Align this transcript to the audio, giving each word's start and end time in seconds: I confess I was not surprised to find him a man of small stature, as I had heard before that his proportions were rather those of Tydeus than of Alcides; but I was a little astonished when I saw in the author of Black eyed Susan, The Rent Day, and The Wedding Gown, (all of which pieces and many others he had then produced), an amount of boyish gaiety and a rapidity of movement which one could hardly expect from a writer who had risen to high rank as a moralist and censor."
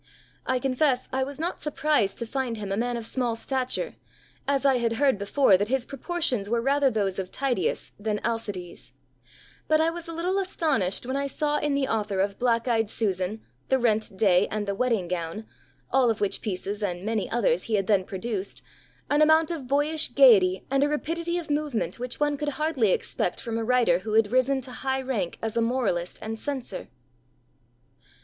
I 0.47 0.57
confess 0.57 1.07
I 1.13 1.23
was 1.23 1.39
not 1.39 1.61
surprised 1.61 2.17
to 2.17 2.25
find 2.25 2.57
him 2.57 2.71
a 2.71 2.75
man 2.75 2.97
of 2.97 3.05
small 3.05 3.35
stature, 3.35 3.97
as 4.47 4.65
I 4.65 4.79
had 4.79 4.93
heard 4.93 5.19
before 5.19 5.57
that 5.57 5.67
his 5.67 5.85
proportions 5.85 6.49
were 6.49 6.59
rather 6.59 6.89
those 6.89 7.19
of 7.19 7.29
Tydeus 7.29 7.91
than 7.99 8.17
of 8.17 8.25
Alcides; 8.25 8.93
but 9.67 9.79
I 9.79 9.91
was 9.91 10.07
a 10.07 10.11
little 10.11 10.39
astonished 10.39 11.05
when 11.05 11.15
I 11.15 11.27
saw 11.27 11.59
in 11.59 11.75
the 11.75 11.87
author 11.87 12.19
of 12.19 12.39
Black 12.39 12.67
eyed 12.67 12.89
Susan, 12.89 13.45
The 13.69 13.77
Rent 13.77 14.17
Day, 14.17 14.47
and 14.49 14.67
The 14.67 14.73
Wedding 14.73 15.07
Gown, 15.07 15.45
(all 15.91 16.09
of 16.09 16.19
which 16.19 16.41
pieces 16.41 16.81
and 16.81 17.05
many 17.05 17.29
others 17.29 17.65
he 17.65 17.75
had 17.75 17.85
then 17.85 18.03
produced), 18.03 18.63
an 19.07 19.21
amount 19.21 19.51
of 19.51 19.67
boyish 19.67 20.13
gaiety 20.13 20.65
and 20.71 20.81
a 20.83 20.89
rapidity 20.89 21.37
of 21.37 21.51
movement 21.51 21.99
which 21.99 22.19
one 22.19 22.37
could 22.37 22.49
hardly 22.57 22.89
expect 22.91 23.39
from 23.39 23.55
a 23.59 23.63
writer 23.63 23.99
who 23.99 24.13
had 24.13 24.31
risen 24.31 24.61
to 24.61 24.71
high 24.71 25.03
rank 25.03 25.37
as 25.43 25.55
a 25.55 25.61
moralist 25.61 26.17
and 26.23 26.39
censor." 26.39 26.87